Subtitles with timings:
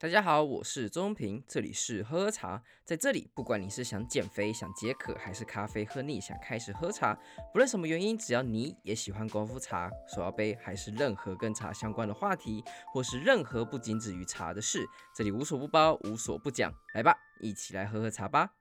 [0.00, 2.62] 大家好，我是钟平，这里是喝喝茶。
[2.84, 7.18] 在这里，不管你是想减肥、想解渴，还是咖啡喝腻，想开始喝茶，
[7.52, 16.72] 不论什么原因，只要你也喜欢功夫茶、手摇杯，还是任何跟茶相关的话题，或是任何不仅止于茶的事，这里无所不包，无所不讲。
[16.94, 18.54] 来吧，一起来喝喝茶吧。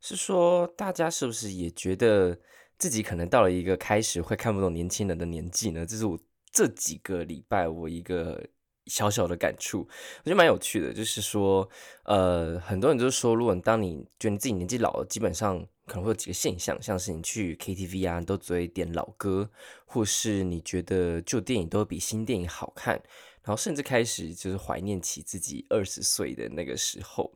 [0.00, 2.40] 是说，大家是不是也觉得
[2.78, 5.84] 自己可能到了一个开始会看不懂年轻人的年纪呢？
[5.84, 6.18] 这是我
[6.50, 8.48] 这几个礼拜我一个。
[8.86, 11.68] 小小的感触，我觉得蛮有趣的，就是说，
[12.04, 19.50] 呃，很多人就是说，如果当你觉得你自己年纪老了，基本上可能会有几个现象，像是你去 KTV 啊，都只会点老歌，
[19.86, 22.94] 或是你觉得旧电影都比新电影好看，
[23.42, 27.32] 然后甚至开始就是怀念起自己二十岁的那个时候。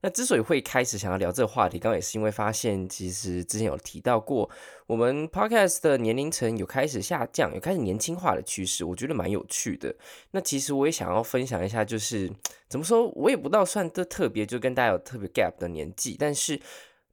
[0.00, 4.48] 那之所以会开始想要聊这个话题，刚刚也是因为发现，其实之前有提到过，
[4.86, 9.94] 我们 podcast 的年龄层有开始下降，有开始年轻化的趋势，我觉得蛮有趣的。
[10.30, 12.30] 那其实我也想要分享一下，就是
[12.68, 16.60] 怎么说，我也不到算的特别，就跟大家有特别 gap 的年纪，但是。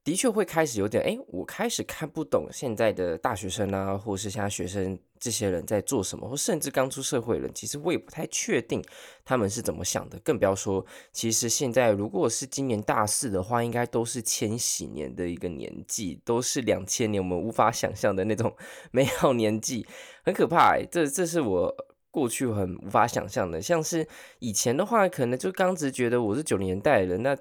[0.06, 8.84] 的确会开始有点哎，我开始看不懂现在的大学生啊，或是现在学生这些人在做什么，或甚至刚出社会的人，其实我也不太确定
[9.24, 10.20] 他们是怎么想的。
[10.20, 18.54] 更不要说，其实现在如果是今年大四的话，应该都是千禧年的一个年纪，都是两千年我们无法想象的那种
[18.92, 19.88] 美好年纪，
[20.26, 20.78] 很可怕。
[20.92, 21.74] 这这是我
[22.12, 23.62] 过去很无法想象的。
[23.62, 24.06] 像是
[24.40, 27.38] 以前的话，可能就刚直觉得我是九零年代的人，那。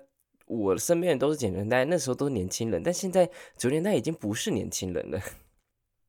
[0.49, 5.19] 我身边人都是九零年代，那时候都是年轻人，但现在九零代已经不是年轻人了。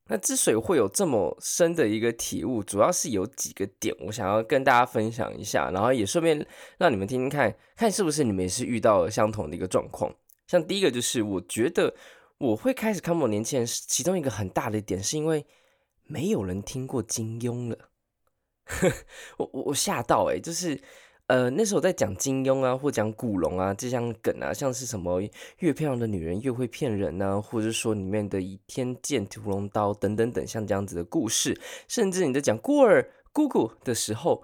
[0.07, 6.45] 那之所以会有这么深的一个体悟，主要是有几个点，我想要跟大家分享一下，然后也顺便
[6.77, 10.13] 让你们听听看，看是不是你们也是遇到了相同的一个状况。
[10.47, 11.95] 像第一个就是，我觉得
[12.37, 15.45] 我会开始看某年轻人，其中一个很大的点是因为
[16.03, 17.77] 没有人听过金庸了。
[19.37, 20.81] 我我我吓到哎、就是。
[21.27, 25.21] 呃，那时候在讲金庸啊，或讲古龙啊，这项梗啊，像是什么
[25.59, 31.57] 越漂亮的女人越会骗人啊，或者是说里面的倚天剑屠龙刀等等等，像这样子的故事，
[31.87, 34.43] 甚至你在讲孤儿姑姑的时候，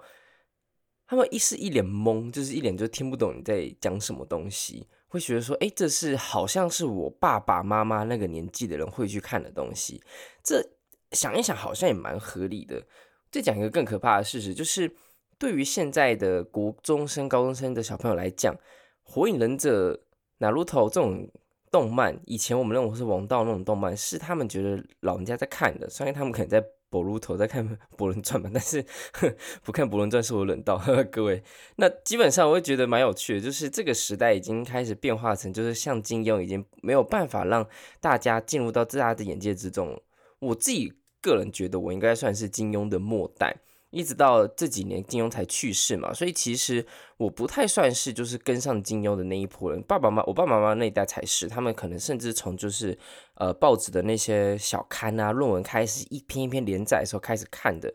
[1.06, 10.02] 他们一是一脸懵，就是一脸就听不懂你在讲什么东西，会觉得说，哎，这是好像是我爸爸妈妈那个年纪的人会去看的东西，
[10.42, 10.66] 这
[11.12, 12.82] 想一想好像也蛮合理的。
[13.30, 14.90] 再讲一个更可怕的事实，就是。
[15.40, 18.54] 对于现在的国中生、高中生的小朋友来讲，
[19.02, 19.94] 《火影忍者》、
[20.36, 21.26] 《哪鲁头》这种
[21.70, 25.88] 动漫，以前我们认为是王道那种动漫，是他们觉得老人家在看的。
[25.88, 28.84] 虽然他们可能在《博鲁头》在看《博人传》嘛，但是
[29.64, 31.42] 不看《博人传》是我冷到呵呵 各位。
[31.76, 37.66] 那基本上我会觉得蛮有趣的，就是这个时代已经开始变化成，就是像金庸已经没有办法让
[37.98, 39.98] 大家进入到大家的眼界之中。
[40.40, 40.92] 我自己
[41.22, 43.56] 个人觉得，我应该算是金庸的末代。
[43.90, 46.84] 一直到这几年金庸才去世嘛，所以其实
[47.16, 49.82] 我不太算是就是跟上金庸的那一波人。
[49.82, 52.96] 爸爸妈，我爸爸妈妈那一代才是，他们可能甚至从就是
[53.34, 57.92] 呃报纸的那些小刊啊、论文开始一篇一篇连载的时候开始看的。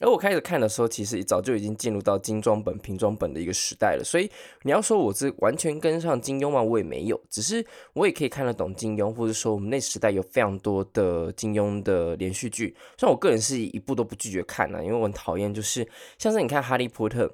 [0.00, 4.04] 而我开始看的时候，其实早就已经进入到精装本、瓶装本的一个时代了。
[4.04, 4.30] 所以
[4.62, 6.62] 你要说我是完全跟上金庸吗？
[6.62, 7.64] 我也没有，只是
[7.94, 12.76] 我也可以看得懂金庸，或者说我们那时代有非常多的金庸的连续剧。
[12.96, 15.88] 虽然我个人是一部都不拒绝看啊，因为我很讨厌就是
[16.18, 17.26] 像是你看《哈利波特》。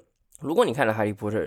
[0.45, 1.39] 如果你看了《哈利波特》，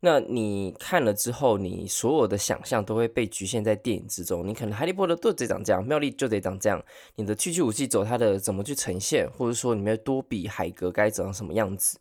[0.00, 4.48] 那你看了之后，你所有的想象都会被局限在电影之中。
[4.48, 6.82] 你可能《哈利波特》都得长这样，妙丽就得长这样。
[7.16, 11.98] 你的去去武器走它的怎么去呈现，或者说里面多比海格该长什么样子。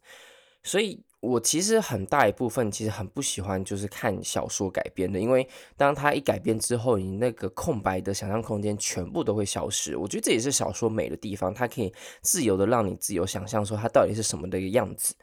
[0.63, 9.97] 所以我其实很大一部分其实很不喜欢就是看小说改编的，因为当它一改编之后，你那个空白的想象空间全部都会消失。
[9.97, 15.13] 我觉得这也是小说美的地方，它可以自由的让你自由想象说它到底是什么的一个样子。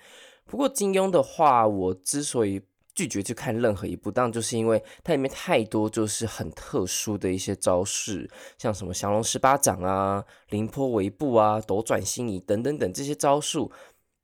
[0.46, 2.60] 不过金庸的话，我之所以
[2.94, 13.72] 拒绝去看任何一部，当然就是因为它里面太多就是很特殊的一些招式，像什么降龙十八掌啊、凌波微步啊、斗转星移等等等这些招数。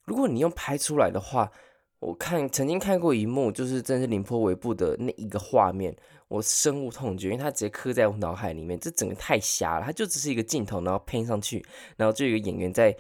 [0.05, 1.51] 如果你用拍出来的话，
[1.99, 5.97] 我看曾经看过一幕，就是真是凌波微步的那一个画面，
[6.29, 11.65] 我深恶痛绝，因为它直接刻在我脑海里面，这整个太瞎了，它就只是一个镜头，然后配上去，
[11.97, 12.95] 然后就有一个演员在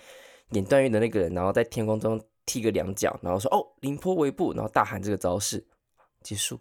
[0.52, 2.18] 演段誉的那个人，然后在天空中。
[2.48, 5.66] 踢个两脚，然后说：“哦，凌波微步，然后大喊这个招式，
[6.22, 6.58] 结束。”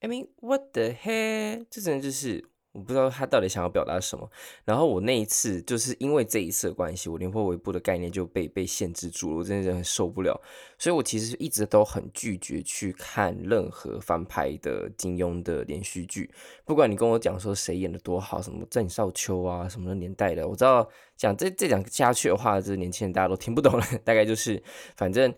[0.00, 1.66] I mean, what the hell？
[1.68, 2.48] 这真的就是。
[2.78, 4.30] 我不知道他到底想要表达什么。
[4.64, 10.40] 然后我那一次就是因为这一次的关系，我凌波微步的概念就被被限制住了，我真的很受不了。
[10.78, 16.30] 所以我其实一直都很拒绝去看任何翻拍的金庸的连续剧。
[16.64, 23.84] 不管你跟我讲说谁演的多好，什么郑少秋啊，什么年代的，我知道讲这这讲下去的话，这年轻人大家都听不懂了。
[24.04, 24.62] 大概就是
[24.96, 25.34] 反正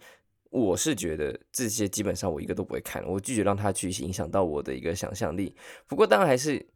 [0.51, 5.57] 我是觉得这些基本上我一个都不会看，我拒绝让他去影响到我的一个想象力。
[5.87, 6.69] 不过当然还是。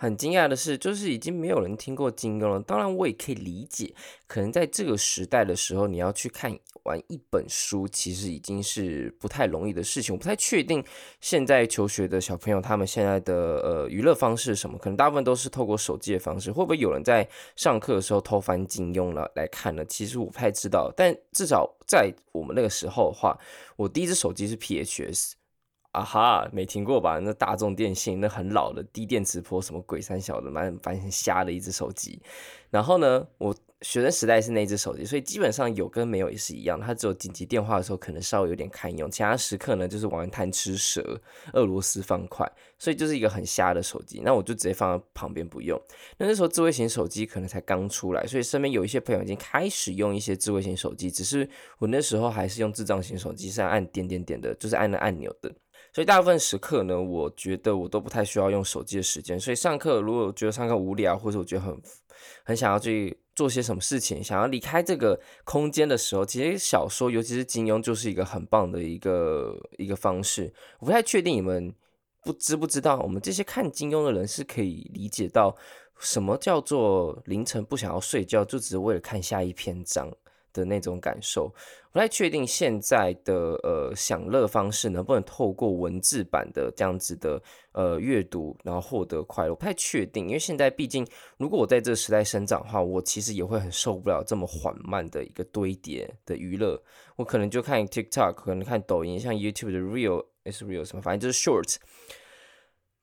[0.00, 2.58] 很惊讶的是，就是已经没有人听过金庸了。
[2.60, 3.94] 当然，我也可以理解，
[4.26, 10.14] 可能在这个时代的时候，你要去看完一本书，其实已经是不太容易的事情。
[10.14, 10.82] 我不太确定
[11.20, 16.50] 现在求学的小朋友他们现在的呃娱乐方式什么，可能大部分都是透过手机的方式。
[16.50, 19.84] 会不会有人在上课的时候偷翻金庸了来看呢？
[19.84, 20.90] 其实我不太知道。
[20.96, 23.38] 但至少在我们那个时候的话，
[23.76, 25.32] 我第一只手机是 PHS。
[25.92, 27.18] 啊哈，没听过吧？
[27.18, 32.22] 那大众电信那很老的低电磁波什么鬼三小的，蛮蛮很瞎的一只手机。
[32.70, 36.78] 然后呢，我学生时代是那只手机，所以基本上有跟没有也是一样。
[36.80, 41.20] 它只有紧急电话的时候可能稍微有点堪用，其他时刻呢就是玩贪吃蛇、
[41.54, 42.48] 俄罗斯方块，
[42.78, 44.20] 所以就是一个很瞎的手机。
[44.24, 45.76] 那我就直接放在旁边不用。
[46.18, 51.48] 那那时候智慧型手机可能才刚出来，所以身边有一些朋友已经开始用一些智慧型手机，只是
[51.78, 55.52] 我那时候还是用智障型手机，是按点点点的，就是按那按钮的。
[55.92, 59.38] 所以大部分时刻呢，我觉得我都不太需要用手机的时间。
[59.38, 61.76] 所以上课如果觉得上课无聊，或者我觉得很
[62.44, 70.52] 很想要去做些什么事情，想要离开这个空间的时候，其实小说，尤其是金庸，就是一个很棒的一个一个方式。
[70.78, 71.74] 我不太确定你们
[72.22, 75.56] 不知不知道，我们这些看金庸的人是可以理解到
[75.98, 80.10] 什么叫做凌晨不想要睡觉，就只是为了看下一篇章。
[80.52, 81.52] 的那种感受，
[81.92, 87.42] 不太确定现在的呃享乐方式能不能透过文字版的这样子的
[87.72, 89.54] 呃阅读，然后获得快乐。
[89.54, 91.06] 不太确定，因为现在毕竟，
[91.36, 96.80] 如果我在这个时代生长的话，我其实也会很受不了这么缓慢的一个堆叠的娱乐。
[97.16, 101.76] 我可能就看 TikTok，可能看抖音，像 YouTube 的 Real is Real 什么，反正就是 Short，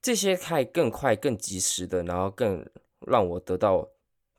[0.00, 2.66] 这些看更快、更及时的，然后更
[3.06, 3.88] 让我得到。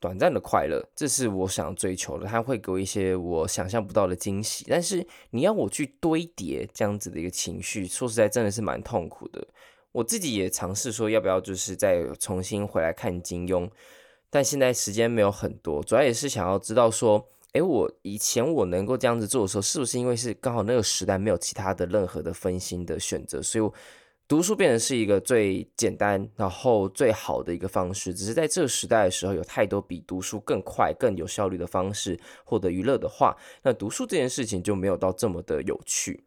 [0.00, 2.26] 短暂的快乐，这是我想追求的。
[2.26, 4.64] 它会给我一些我想象不到的惊喜。
[4.66, 9.46] 但是你要我去堆叠这样子的一个情绪，说实在真的是蛮痛苦的。
[9.92, 13.68] 我自己也尝试说要不要就是再重新回来看金庸，
[14.30, 23.74] 但现在时间没有很多，主要也是想要知道说，诶，我以前我能够这样子做的时候，是不是因为是刚好那个时代没有其他的任何的分心的选择，所以我。
[24.30, 28.14] 读书变成是一个最简单，然后最好的一个方式。
[28.14, 36.22] 只是在这个时代的时候，有太多比读书更快、更有效率的方式获得娱乐的话，那读书这件事情就没有到这么的有趣。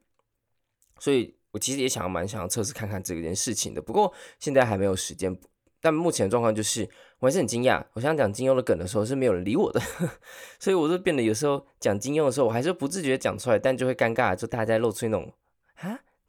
[1.00, 5.40] 所以我其实也想要蛮想要测试看看这件事情的，不过现在还没有时间。
[5.80, 6.90] 但目前的状况就是，
[7.20, 7.82] 我还是很惊讶。
[7.94, 9.80] 我想讲金庸的梗的时候是没有人理我的，
[10.60, 15.34] 所以我就变得有时候讲金庸的时候，我还是不自觉讲出来，但就会尴尬，就大家露出那种。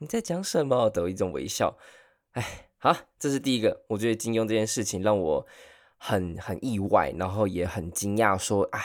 [0.04, 0.90] 你在讲什么？
[0.90, 1.78] 的一种微笑，
[2.32, 3.84] 哎，好，这是第一个。
[3.88, 5.46] 我觉得金庸这件事情让我
[5.96, 8.84] 很很意外，然后也很惊讶，说啊，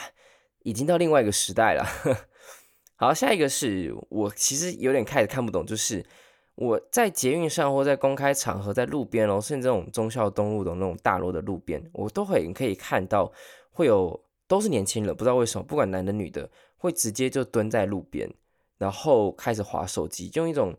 [0.60, 1.84] 已经到另外一个时代了。
[2.96, 6.02] 好，下一个是我其实有点开始看不懂，就是
[6.54, 13.30] 我在捷运上或在公开场合，在路边哦，甚至这种忠孝东路的那种大楼的路边，我都会可以看到
[13.70, 14.18] 会有
[14.48, 18.32] 都是年轻人，不知道为什么，不管男的女的，会直接就蹲在路边，
[18.78, 20.74] 然后开始滑手机，用一种。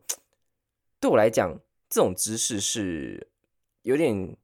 [1.01, 1.59] 对我来讲，
[1.89, 3.27] 这种姿势是
[3.81, 4.37] 有点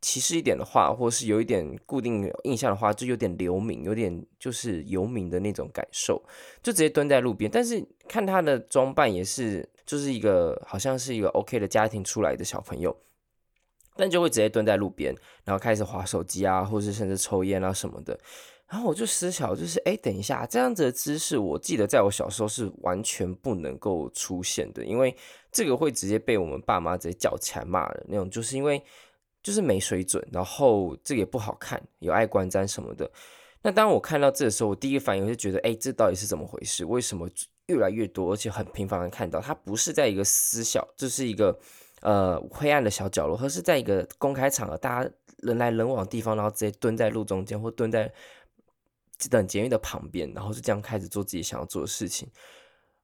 [0.00, 6.24] 歧视一点的话，或是有一点固定印象的话，就有点流民，有点就是游民的那种感受，
[6.62, 7.50] 就直接蹲在路边。
[7.50, 12.96] 但是看他的装扮，也是就是一个好像是一个 OK 的家庭出来的小朋友，
[13.96, 18.16] 但就会直接蹲在路边，然后开始滑手机啊，或是甚至抽烟啊什么的。
[18.66, 25.14] 然后我就思考，就是哎，等一下，这样子的姿势，我记得在我小时候是完全不能够出现的，因为
[25.52, 28.82] 这个会直接被我们爸妈直接叫起来骂的那种，就是因为
[29.42, 33.08] 就是没水准，然后这个也不好看，有碍观瞻什么的。
[33.62, 36.84] 那当我看到这个时候，我第一个反应就觉得，哎，这到底是怎么回事？
[36.86, 37.28] 为什么
[37.66, 39.40] 越来越多，而且很频繁的看到？
[39.40, 41.56] 它不是在一个私小，就是一个
[42.00, 48.10] 呃灰暗的小角落，而是在一个公开场合，大家人来人往的地方，然后直接蹲在路中间或蹲在。
[49.30, 52.28] 等监狱的旁边，然后就这样开始做自己想要做的事情。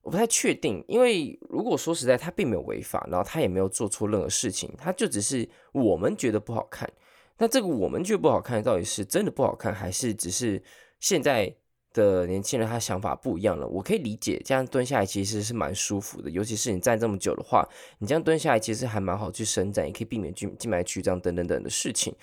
[0.02, 6.90] 我不太确定，因为如果说实在，他并没有违法，然后他也没有做错任何事情，他就只是我们觉得不好看。
[7.36, 10.62] 那这个我们觉得不好看，到底是真的不好看，还是只是
[11.00, 11.54] 现在
[11.92, 13.66] 的年轻人他想法不一样了？
[13.66, 22.14] 我可以理解，这样蹲下来其实是蛮舒服的，尤其是你站这么久的话，你这样蹲下来其实还蛮好去伸展，也可以避免静静脉曲张等等等的事情。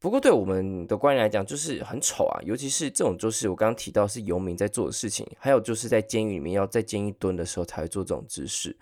[0.00, 8.74] 不过对我们的观念来讲，就是很丑啊，尤其是这种，就是我刚刚提到是游民在做的事情，还有就是在监狱里面要在监狱蹲的时候才会做这种姿势。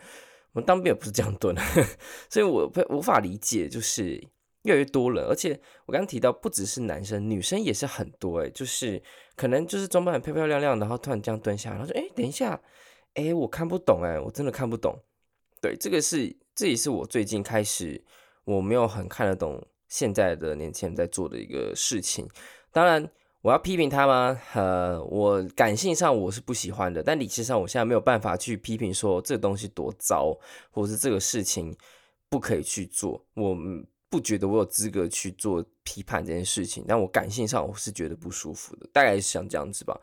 [0.52, 1.54] 我们当兵也不是这样蹲，
[2.30, 4.12] 所以我无法理解，就是
[4.62, 9.02] 越来越多人，而且我刚刚提到不只是男生，女生也是很多诶，就是
[9.34, 12.60] 可能就是装扮很漂漂亮亮，然后突然这样蹲下，然后说，哎，等一下，
[13.14, 14.96] 哎，我看不懂，哎，我真的看不懂。
[15.60, 18.04] 对，这个是这也是我最近开始
[18.44, 22.28] 我没有很看得懂现在的年轻人在做的一个事情。
[22.70, 24.38] 当然，我要批评他吗？
[24.54, 30.36] 呃，我感性上我是不喜欢的，但理智上我现在没有办法去批评说这个东西多糟，
[30.70, 31.74] 或者是这个事情
[32.28, 33.24] 不可以去做。
[33.34, 33.56] 我
[34.10, 39.98] 不觉得我有资格去做批判这件事情，但我感性上我是觉得不舒服的，大概是像这样子吧。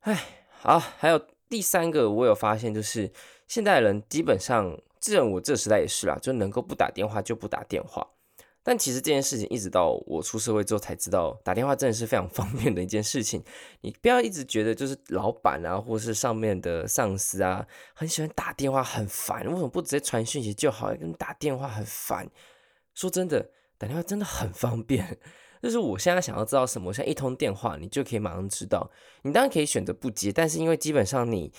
[0.00, 3.10] 哎，好，还有第三个，我有发现就是
[3.48, 8.06] 现代人基本上，既然我这时代也是啦，就能够不打电话就不打电话。
[8.62, 13.42] 但其实这件事情一直到我出社会之后才知道，打电话真的是非常 方便的一件事情。
[13.80, 20.94] 你不要一直觉得就是老板啊，或是上面的上司啊，很喜欢打电话很烦，为什么不直接传讯息就好？
[20.94, 22.28] 跟打电话很烦。
[22.94, 25.18] 说真的，打电话真的很方便。
[25.62, 28.90] 就是我现在想要知道什么，像一通电话，你就可以马上知道。
[29.22, 31.52] 你当然可以选择不接，但是因为基本上你。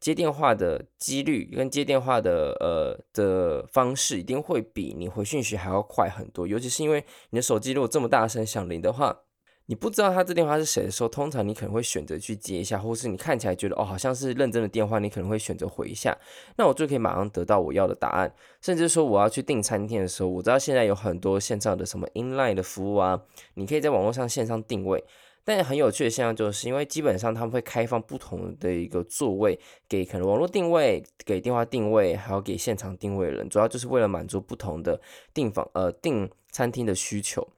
[0.00, 6.46] 接电话的几率跟接电话的呃的方式，一定会比你回讯息还要快很多。
[6.46, 9.18] 尤其是因为你的手机如果这么大声响铃的话，
[9.66, 16.16] 你不知道他这电话是谁的时候，通常你可能会选择去接一下，或是你看起来觉得哦好像是认真的电话，你可能会选择回一下。
[16.56, 18.32] 那我就可以马上得到我要的答案。
[18.62, 23.20] 甚至说我要去订餐厅的时候，我知道现在有很多线上的什么 inline 的服务啊，
[23.54, 25.04] 你可以在网络上线上定位。
[25.48, 35.00] 但很有趣的现象就是，因为基本上他们会开放不同的一个座位给可能网络定位、给电话定位，还有给现场定位的人，主要就是为了满足不同的
[35.32, 37.48] 订房呃订餐厅的需求。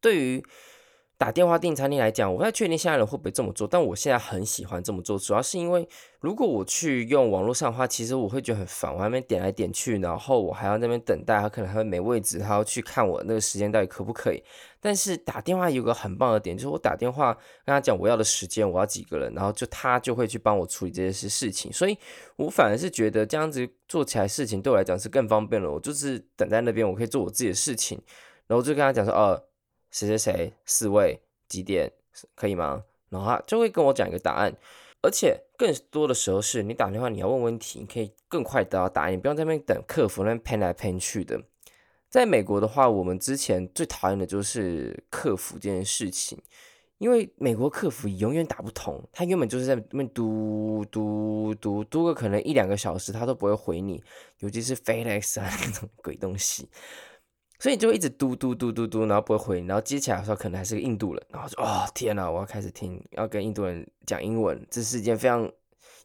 [0.00, 0.40] 对于
[1.16, 14.42] 打电话订餐厅来讲，我不太确定现在人会不会这么做，但我现在很喜欢这么做，主要是因为如果我去用网络上的话，其实我会觉得很烦，我还没点来点去，然后我还要那边等待，他可能还会没位置，他要去看我那个时间到底可不可以。
[14.80, 17.32] 但是打电话有个很棒的点，就是我打电话
[17.64, 21.96] 跟他讲我要的时间，我要几个人，然后就他就会去帮我处理这些事事情，所以
[22.36, 25.70] 我反而是觉得这样子做起来事情对我来讲是更方便了。
[25.70, 27.98] 我就是等在那边，我可以做我自己的事情，
[28.48, 29.40] 然后就跟他讲说，哦。
[29.94, 31.92] 谁谁谁四位几点
[32.34, 32.82] 可以吗？
[33.10, 34.52] 然后他就会跟我讲一个答案，
[35.02, 41.40] 而且更多的时候是你打电话，你要问问题，你可以更快得到答案，你不用在那边等客服那边骗来骗去的。
[42.08, 46.36] 在美国的话，我们之前最讨厌的就是客服这件事情，
[46.98, 54.02] 因为美国客服永远打不通，他原本就是在那边嘟嘟嘟嘟个可能一两个小时，他都不会回你，
[54.40, 56.68] 尤其是 FedEx 啊那种鬼东西。
[57.58, 65.50] 所以就一直嘟嘟嘟嘟嘟，然后不会回，然后接起来的时候可能还是个印度人，然后就哦天哪，我要开始听，要跟印度人讲英文，这是一件非常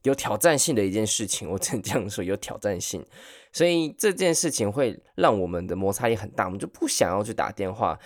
[0.04, 3.06] 有挑战性的一件事情，我只能这样说，有挑战性。
[3.52, 8.00] 所以这件事情会让我们的摩擦力很大，我们就不想要去打电话。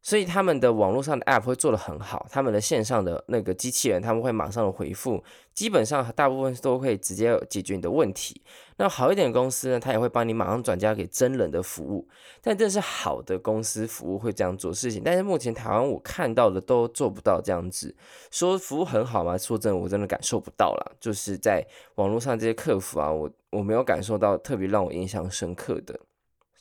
[0.00, 8.40] 所以他们的网络上的 App 会做得很好，他们的线上的那个机器人他们会马上的回复，基本上大部分都会直接解决你的问题。
[8.76, 12.08] 那好一点的公司呢，他也会帮你马上转交给真人的服务。
[12.40, 17.94] 但这是好的公司服务会这样做事情，但是目前台湾我看到的都做不到这样子。
[18.30, 19.36] 说服务很好吗？
[19.36, 20.92] 说真的，我真的感受不到啦。
[21.00, 21.62] 就是在
[21.96, 25.98] 网络上这些客服啊，我我没有感受到特别让我印象深刻的。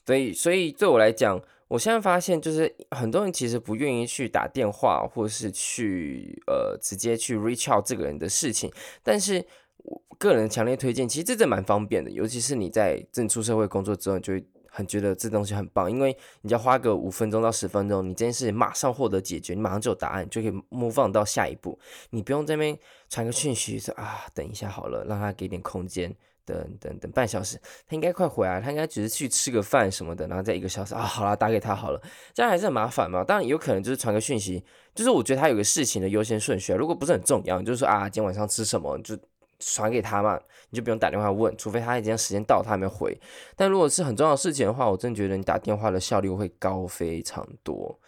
[0.05, 1.39] 所以，所以对我来讲。
[1.67, 8.71] 我现在发现，就是很多人其实不愿意去打电话，或是去呃直接去 reach out 这个人的事情。
[9.03, 9.45] 但是
[9.77, 21.77] 我个人强烈推荐，其实这真蛮方便的，尤其是你在正出社会工作之后，你就会很觉得这东西很棒，因为你只要花个五分钟到十分钟，你这件事马上获得解决，你马上就有答案，就可以 move on 到下一步，
[22.11, 22.77] 你不用这边
[23.09, 26.15] 传个讯息说啊，等一下好了，让他给点空间。
[26.47, 32.01] 等等等半小时，他应该快回来，他应该只是去吃个饭什么的，然后再一个小时啊，好了，打给他好了，
[32.33, 33.21] 这样还是很麻烦嘛。
[33.23, 34.63] 当然有可能就是传个讯息，
[34.95, 39.17] 就是我觉得他有个事情的优先顺序啊，如果不是很重要，就是说啊，今天晚上吃什么，就
[39.59, 40.39] 传给他嘛，
[40.69, 43.19] 你就不用打电话问，除非他已经时间到他还没回。
[43.55, 47.99] 但如果是很重要的事情的话，我真的觉得你打电话的效率会高非常多。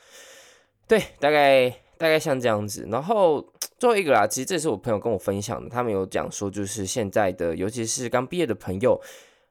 [0.87, 3.45] 对，大概大概像这样子，然后。
[3.79, 8.99] 最后一个啦，其实这是我朋友跟我分享的，他们有讲说，就是现在的，尤其是刚毕业的朋友，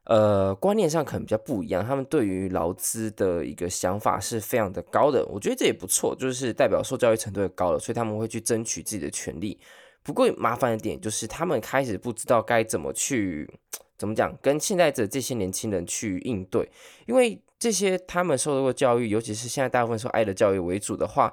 [0.04, 9.58] 呃，观念上可能比较不一样，他们对于劳资的一个想法是非常的高的，我觉得这也不错，就是代表受教育程度也高了，所以他们会去争取自己的权利。
[10.02, 13.50] 不过麻烦的点就是，他们开始不知道该怎么去，
[13.96, 16.70] 怎么讲，跟现在的这些年轻人去应对，
[17.06, 21.32] 因为这些他们受到过教育，尤其是现在大部分受爱的教育为主的话，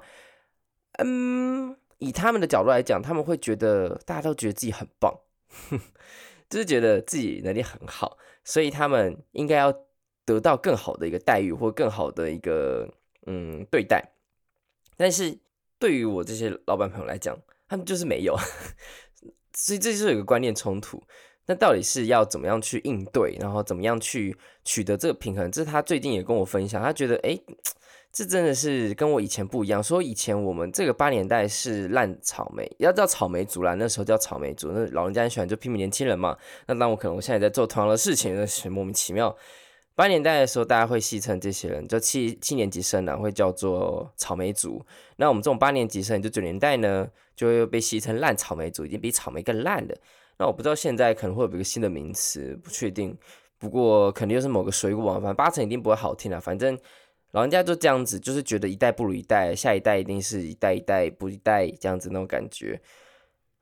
[0.98, 1.76] 嗯。
[1.98, 5.18] 以他们的角度来讲，他们会觉得大家都觉得自己很棒，
[6.50, 9.72] 就是觉得自己能力很好，所以他们应该要
[10.24, 12.92] 得到更好的一个待遇或更好的一个
[13.26, 14.12] 嗯对待。
[14.96, 15.38] 但是
[15.78, 17.38] 对于我这些老板朋友来讲，
[17.68, 18.36] 他们就是没有，
[19.54, 21.02] 所以这就是有个观念冲突。
[21.46, 25.50] 那到底是要怎么样去应对，然后怎么样去取得这个平衡？
[25.50, 27.40] 这是他最近也跟我分享，他觉得诶，
[28.12, 29.82] 这真的是跟我以前不一样。
[29.82, 36.36] 说以前我们这个八年代是烂草莓，要叫草莓族啦，那时候叫草莓族，那老人家很喜欢就批评年轻人嘛。
[36.66, 39.36] 那当我可能我现在在做同样的事情，那是莫名其妙。
[39.94, 44.84] 八年代的时候，大家会戏称这些人，就七七年级生呢，会叫做草莓族。
[45.16, 49.96] 那我们这种八年级生，就九年代呢，就会被戏称烂草莓族，已经比草莓更烂的。
[50.38, 53.16] 那我不知道现在可能会有一个新的名词，不确定。
[53.58, 56.38] 不过肯定又是某个水果，反正八成一定不会好听啊。
[56.38, 56.78] 反正
[57.32, 62.80] 老人家就这样子，就是觉得一代不如一代，下一代一定是一代一代不一代这样子那种感觉。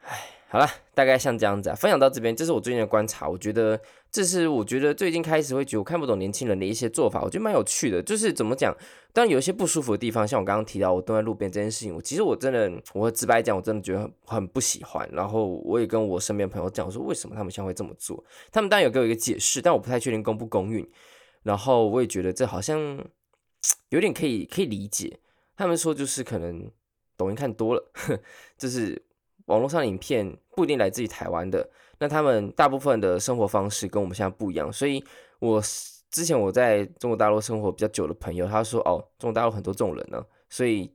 [0.00, 0.33] 唉。
[0.54, 3.28] 好了，大概像这样子啊，分享到这边，这是我最近的观察。
[3.28, 3.76] 我觉得
[4.08, 8.00] 这是我觉得最近开始会觉得我看不懂年轻人的一些做法，我觉得蛮有趣的。
[8.00, 8.72] 就是怎么讲，
[9.12, 15.10] 当然有一些不舒服的地方，像我刚刚提到我蹲在路边这件事情，我其实我真的，我直白讲，我真的觉得很很不喜欢。
[15.12, 18.22] 然后我也跟我身边朋友讲我说，为什么他们现在会这么做？
[18.52, 20.88] 他们当然有给我一个解释，但我不太确定公不公允。
[21.42, 23.04] 然后我也觉得这好像
[23.88, 25.18] 有点可以可以理解。
[25.56, 26.70] 他们说就是可能
[27.16, 27.90] 抖音看多了，
[28.56, 29.03] 就是。
[29.46, 35.04] 网络上影片不一定来自于台湾的，那他们大部分的生活方式跟我们现在不一样，所以
[35.38, 35.62] 我
[36.10, 40.90] 之前我在中国大陆生活比较久的朋友，他说哦，中国大陆很多这种人呢，所以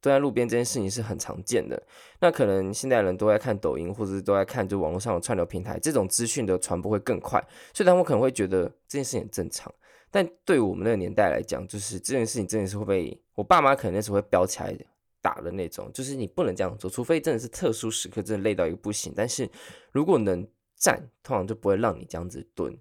[0.00, 1.82] 蹲在路边这件事情是很常见的。
[2.20, 9.72] 那可能现在人都在看抖音，或者是都在看就网络上的串流平台，这种资讯的传播会更快，所以他们可能会觉得这件事情很正常。
[10.10, 14.84] 但对我们那个年代来讲，就是这件事情真的是会被我爸妈可能那时候会飙起来的。
[15.20, 19.12] 打的那种，就是你不能这样做，除非真的是特殊时刻，真的累到一个不行。
[19.16, 19.48] 但是
[19.92, 20.46] 如果能
[20.76, 22.76] 站，通常就不会让你这样子蹲。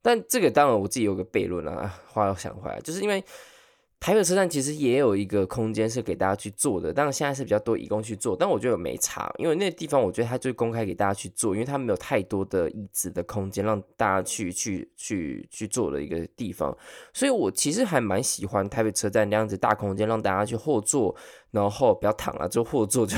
[0.00, 3.24] 但这个当然我自己有个悖论啊，话要想回来，就是因为。
[4.02, 16.76] 台北车站其实也有一个空间是给大家去坐的，当然现在是比较多义工去做，但我觉得没差，因为那地方我觉得它就公开给大家去做，因为它没有太多的椅子的空间让大家去 去去去坐的一个地方，
[17.12, 21.14] 所以我其实还蛮喜欢台北车站那样子大空间，让大家去后座，
[21.52, 23.16] 然后不要躺了，就后座就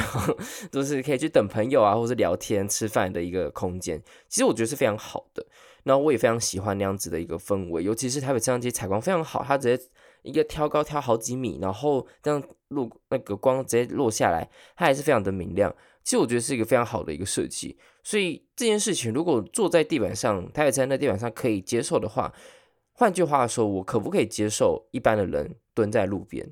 [0.71, 5.47] 就是可以去等朋友啊，或者聊天吃饭的一个空间，其实我觉得是非常好的，
[5.85, 9.83] 然后我也非常喜欢那样子的一个氛围，尤其是台北车站其实采光非常好，它直接。
[10.25, 15.73] 一个挑高挑好几米，然后这样落那个光直接落下来，它还是非常的明亮。
[16.03, 17.79] 其实我觉得是一个非常好的一个设计。
[18.03, 22.33] 所以这件事情如果坐在地板上，台北在那地板上可以接受的话，
[22.93, 26.51] 换句话说，我可不可以接受一般的人蹲在路边？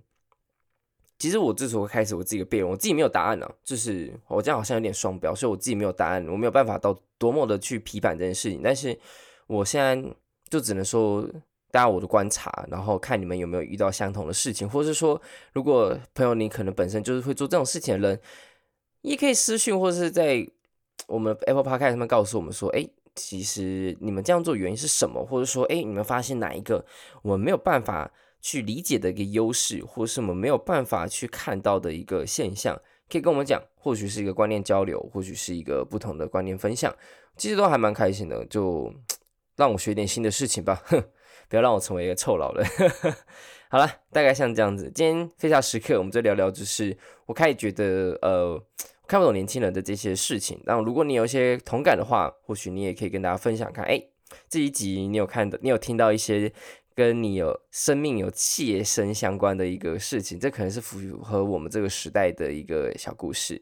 [1.18, 3.54] 其实我这时候开始我自己的辩论，我自己没有答案呢、啊。
[3.64, 8.60] 就是我这样好像有点双标，所以我自己没有答案，我没有办法到多么的去批判这件事情。
[8.62, 8.98] 但是
[9.46, 10.14] 我现在
[10.50, 11.26] 就只能说。
[11.72, 15.20] 大家我的观察，然后看你们有没有遇到相同的事情，或者是说，
[15.54, 18.20] 如果朋友你可能本身就是会做这种事情的人，
[19.00, 20.46] 也可以私讯或者是在
[21.06, 25.24] 我们 Apple Podcast 上面告诉我们说，哎，其实你们这样做原因是什么？
[25.24, 26.84] 或者说，哎，你们发现哪一个
[27.22, 36.94] 我们没有办法去理解的一个优势，或是我们没有办法去看到的一个现象，可以跟我们讲，或许是一个观念交流，或许是一个不同的观念分享，
[37.38, 38.92] 其实都还蛮开心的，就
[39.56, 41.02] 让我学点新的事情吧，哼。
[41.52, 42.66] 不要让我成为一个臭老人。
[43.68, 44.90] 好了，大概像这样子。
[44.94, 48.58] 今天非常时刻，我们就聊聊，就是我开始觉得，呃，
[49.06, 50.58] 看不懂年轻人的这些事情。
[50.64, 53.84] 然后，如果你有一些同感的话，或许你也可以跟大家分享看。
[53.84, 54.02] 哎，
[54.48, 56.50] 这一集你有看的，你有听到一些
[56.94, 63.60] 跟你有生命有切身相关的一个事情，这可能是符合我们这个时代的一个小故事。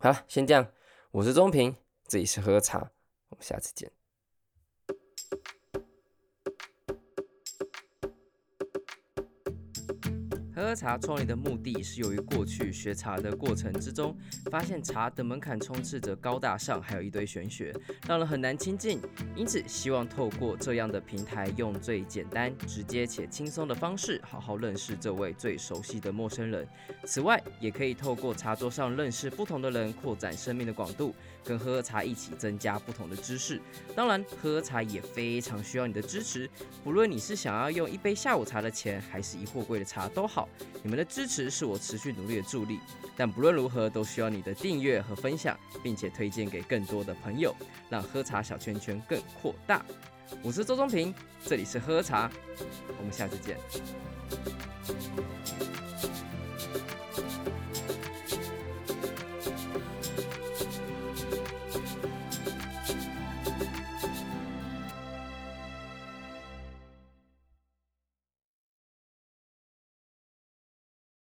[0.00, 0.66] 好了，先这样。
[1.12, 1.74] 我是钟平，
[2.06, 2.90] 这里是喝茶，
[3.30, 3.90] 我们下次见。
[10.54, 14.14] 喝喝茶创立的目的是由于过去学茶的过程之中，
[14.50, 17.74] 发现茶的门槛充斥着高大上，还有一堆玄学，
[18.06, 19.00] 让人很难亲近。
[19.34, 26.68] 因此，希望透过这样的平台，用最简单、直接且轻松的方式，好好认识这位最熟悉的陌生人。
[27.06, 31.14] 此外，也可以透过茶桌上认识不同的人，扩展生命的广度。
[31.44, 33.60] 跟喝喝茶一起增加不同的知识，
[33.94, 36.48] 当然喝喝茶也非常需要你的支持。
[36.84, 40.48] 不论你是想要用一杯下午茶的钱，还是一货柜的茶都好，
[40.82, 42.78] 你们的支持是我持续努力的助力。
[43.16, 47.54] 但不论如何，都需要你的订阅和分享，并且推荐给更多的朋友，
[47.90, 49.84] 让喝茶小圈圈更扩大。
[50.42, 52.30] 我是周宗平，这里是喝喝茶，
[52.98, 53.58] 我们下次见。